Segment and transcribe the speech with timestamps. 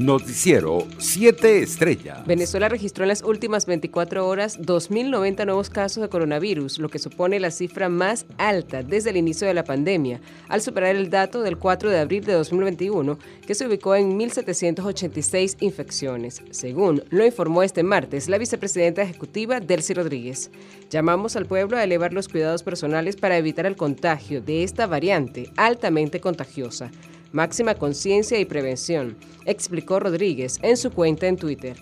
[0.00, 2.26] Noticiero 7 Estrellas.
[2.26, 7.38] Venezuela registró en las últimas 24 horas 2.090 nuevos casos de coronavirus, lo que supone
[7.38, 11.58] la cifra más alta desde el inicio de la pandemia, al superar el dato del
[11.58, 17.82] 4 de abril de 2021, que se ubicó en 1.786 infecciones, según lo informó este
[17.82, 20.50] martes la vicepresidenta ejecutiva Delcy Rodríguez.
[20.88, 25.50] Llamamos al pueblo a elevar los cuidados personales para evitar el contagio de esta variante
[25.58, 26.90] altamente contagiosa
[27.32, 31.76] máxima conciencia y prevención, explicó Rodríguez en su cuenta en Twitter.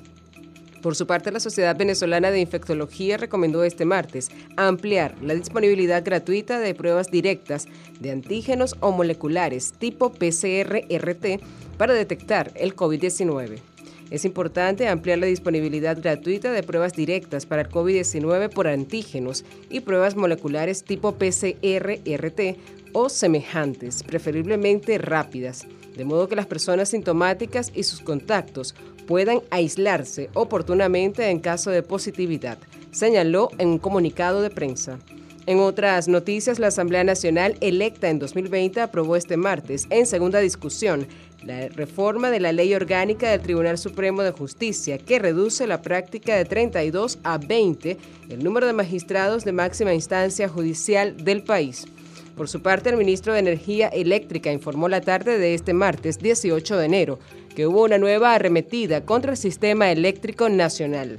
[0.82, 6.60] Por su parte, la Sociedad Venezolana de Infectología recomendó este martes ampliar la disponibilidad gratuita
[6.60, 7.66] de pruebas directas
[7.98, 11.42] de antígenos o moleculares tipo PCR-RT
[11.76, 13.58] para detectar el COVID-19.
[14.10, 19.80] Es importante ampliar la disponibilidad gratuita de pruebas directas para el COVID-19 por antígenos y
[19.80, 27.82] pruebas moleculares tipo PCR-RT o semejantes, preferiblemente rápidas, de modo que las personas sintomáticas y
[27.82, 28.74] sus contactos
[29.06, 32.58] puedan aislarse oportunamente en caso de positividad,
[32.90, 34.98] señaló en un comunicado de prensa.
[35.46, 41.06] En otras noticias, la Asamblea Nacional electa en 2020 aprobó este martes, en segunda discusión,
[41.42, 46.36] la reforma de la Ley Orgánica del Tribunal Supremo de Justicia, que reduce la práctica
[46.36, 47.96] de 32 a 20
[48.28, 51.86] el número de magistrados de máxima instancia judicial del país.
[52.38, 56.76] Por su parte, el ministro de Energía Eléctrica informó la tarde de este martes 18
[56.76, 57.18] de enero
[57.56, 61.18] que hubo una nueva arremetida contra el sistema eléctrico nacional.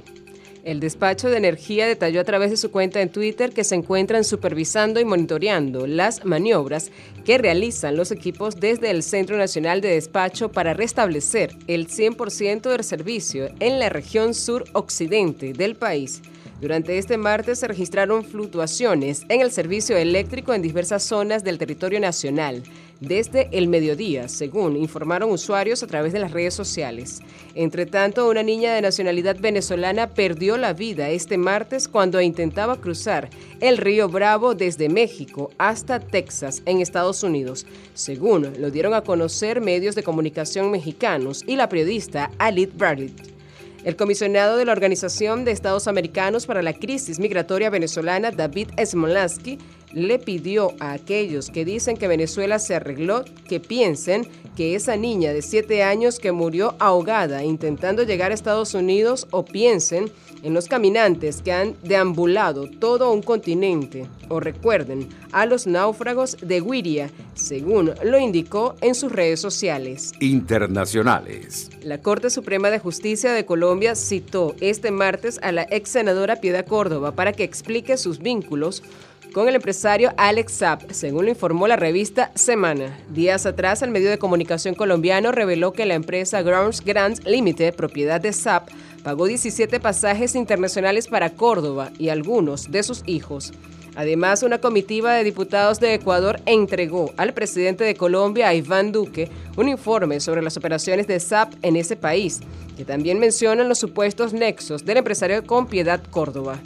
[0.64, 4.24] El despacho de energía detalló a través de su cuenta en Twitter que se encuentran
[4.24, 6.90] supervisando y monitoreando las maniobras
[7.26, 12.82] que realizan los equipos desde el Centro Nacional de Despacho para restablecer el 100% del
[12.82, 16.22] servicio en la región sur-occidente del país
[16.60, 22.00] durante este martes se registraron fluctuaciones en el servicio eléctrico en diversas zonas del territorio
[22.00, 22.62] nacional
[23.00, 27.20] desde el mediodía, según informaron usuarios a través de las redes sociales.
[27.54, 33.30] Entre tanto, una niña de nacionalidad venezolana perdió la vida este martes cuando intentaba cruzar
[33.60, 39.62] el río Bravo desde México hasta Texas, en Estados Unidos, según lo dieron a conocer
[39.62, 43.39] medios de comunicación mexicanos y la periodista Alit Bradley.
[43.82, 49.58] El comisionado de la Organización de Estados Americanos para la Crisis Migratoria Venezolana, David Smolansky,
[49.92, 55.32] le pidió a aquellos que dicen que Venezuela se arregló que piensen que esa niña
[55.32, 60.10] de 7 años que murió ahogada intentando llegar a Estados Unidos o piensen
[60.42, 66.60] en los caminantes que han deambulado todo un continente o recuerden a los náufragos de
[66.60, 70.12] Guiria, según lo indicó en sus redes sociales.
[70.20, 71.70] Internacionales.
[71.82, 76.66] La Corte Suprema de Justicia de Colombia citó este martes a la ex senadora Piedad
[76.66, 78.82] Córdoba para que explique sus vínculos
[79.32, 82.98] con el empresario Alex Zapp, según lo informó la revista Semana.
[83.10, 88.20] Días atrás, el medio de comunicación colombiano reveló que la empresa Grounds Grants Limited, propiedad
[88.20, 88.68] de Zapp,
[89.02, 93.52] pagó 17 pasajes internacionales para Córdoba y algunos de sus hijos.
[93.96, 99.68] Además, una comitiva de diputados de Ecuador entregó al presidente de Colombia, Iván Duque, un
[99.68, 102.40] informe sobre las operaciones de SAP en ese país,
[102.76, 106.60] que también mencionan los supuestos nexos del empresario con Piedad Córdoba.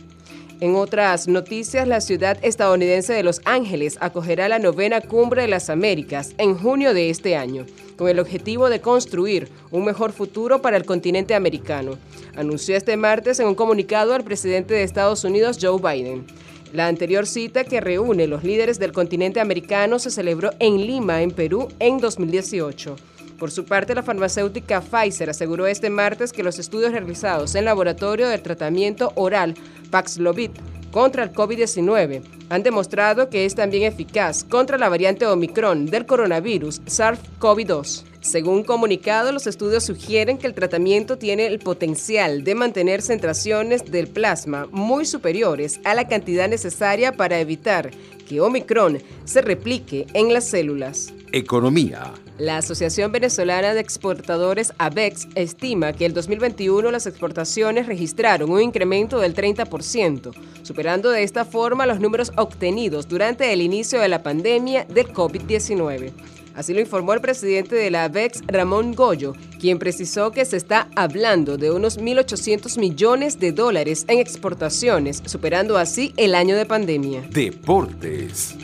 [0.65, 5.69] En otras noticias, la ciudad estadounidense de Los Ángeles acogerá la novena Cumbre de las
[5.69, 7.67] Américas en junio de este año,
[7.99, 11.99] con el objetivo de construir un mejor futuro para el continente americano,
[12.35, 16.25] anunció este martes en un comunicado al presidente de Estados Unidos, Joe Biden.
[16.73, 21.31] La anterior cita que reúne los líderes del continente americano se celebró en Lima, en
[21.31, 22.97] Perú, en 2018.
[23.39, 28.29] Por su parte, la farmacéutica Pfizer aseguró este martes que los estudios realizados en laboratorio
[28.29, 29.55] del tratamiento oral
[29.91, 30.51] Paxlovid
[30.95, 36.83] contra el COVID-19 han demostrado que es también eficaz contra la variante Omicron del coronavirus
[36.83, 38.05] SARS-CoV-2.
[38.21, 44.07] Según comunicado, los estudios sugieren que el tratamiento tiene el potencial de mantener centraciones del
[44.07, 47.91] plasma muy superiores a la cantidad necesaria para evitar
[48.29, 51.13] que Omicron se replique en las células.
[51.33, 52.13] Economía.
[52.39, 59.21] La Asociación Venezolana de Exportadores ABEX estima que el 2021 las exportaciones registraron un incremento
[59.21, 60.33] del 30%,
[60.65, 66.11] superando de esta forma los números obtenidos durante el inicio de la pandemia del COVID-19.
[66.57, 70.89] Así lo informó el presidente de la ABEX, Ramón Goyo, quien precisó que se está
[70.97, 77.23] hablando de unos 1.800 millones de dólares en exportaciones, superando así el año de pandemia.
[77.31, 78.57] Deportes.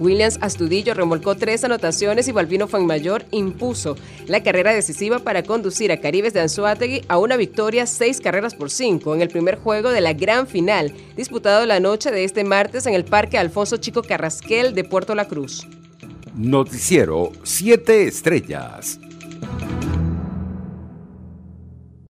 [0.00, 3.96] Williams Astudillo remolcó tres anotaciones y Balbino Fanmayor impuso
[4.26, 8.70] la carrera decisiva para conducir a Caribes de Anzuategui a una victoria seis carreras por
[8.70, 12.86] cinco en el primer juego de la gran final, disputado la noche de este martes
[12.86, 15.66] en el Parque Alfonso Chico Carrasquel de Puerto La Cruz.
[16.34, 19.00] Noticiero 7 Estrellas.